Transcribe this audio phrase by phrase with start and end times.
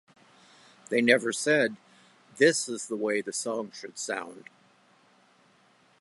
[0.89, 1.77] They never said:
[2.37, 4.45] 'This is the way the song should sound.